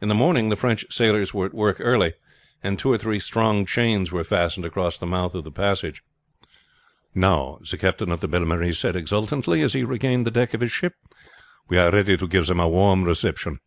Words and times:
In 0.00 0.08
the 0.08 0.14
morning 0.16 0.48
the 0.48 0.56
French 0.56 0.84
sailors 0.90 1.32
were 1.32 1.46
at 1.46 1.54
work 1.54 1.76
early, 1.78 2.14
and 2.64 2.76
two 2.76 2.90
or 2.92 2.98
three 2.98 3.20
strong 3.20 3.64
chains 3.64 4.10
were 4.10 4.24
fastened 4.24 4.66
across 4.66 4.98
the 4.98 5.06
mouth 5.06 5.36
of 5.36 5.44
the 5.44 5.52
passage. 5.52 6.02
"Now," 7.14 7.60
the 7.70 7.78
captain 7.78 8.10
of 8.10 8.18
the 8.18 8.26
Belle 8.26 8.44
Marie 8.44 8.72
said 8.72 8.96
exultantly, 8.96 9.62
as 9.62 9.72
he 9.74 9.84
regained 9.84 10.26
the 10.26 10.32
deck 10.32 10.52
of 10.52 10.62
his 10.62 10.72
ship, 10.72 10.94
"we 11.68 11.78
are 11.78 11.92
ready 11.92 12.16
to 12.16 12.26
give 12.26 12.46
them 12.48 12.58
a 12.58 12.68
warm 12.68 13.04
reception. 13.04 13.60